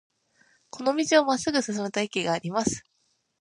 [0.71, 2.83] この道をまっすぐ進むと駅があります。